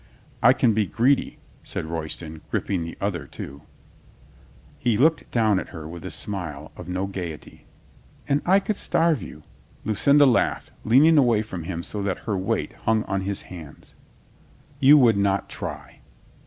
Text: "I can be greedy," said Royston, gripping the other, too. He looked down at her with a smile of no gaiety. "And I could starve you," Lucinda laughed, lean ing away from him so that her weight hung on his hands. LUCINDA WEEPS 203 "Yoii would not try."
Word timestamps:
"I 0.41 0.53
can 0.53 0.73
be 0.73 0.87
greedy," 0.87 1.37
said 1.61 1.85
Royston, 1.85 2.41
gripping 2.49 2.81
the 2.83 2.97
other, 2.99 3.27
too. 3.27 3.61
He 4.79 4.97
looked 4.97 5.29
down 5.29 5.59
at 5.59 5.69
her 5.69 5.87
with 5.87 6.03
a 6.03 6.09
smile 6.09 6.71
of 6.75 6.87
no 6.89 7.05
gaiety. 7.05 7.67
"And 8.27 8.41
I 8.43 8.59
could 8.61 8.77
starve 8.77 9.21
you," 9.21 9.43
Lucinda 9.85 10.25
laughed, 10.25 10.71
lean 10.83 11.05
ing 11.05 11.19
away 11.19 11.43
from 11.43 11.65
him 11.65 11.83
so 11.83 12.01
that 12.01 12.21
her 12.25 12.35
weight 12.35 12.73
hung 12.85 13.03
on 13.03 13.21
his 13.21 13.43
hands. 13.43 13.93
LUCINDA 14.79 14.79
WEEPS 14.79 14.79
203 14.79 14.89
"Yoii 14.89 15.01
would 15.03 15.17
not 15.17 15.49
try." 15.49 15.99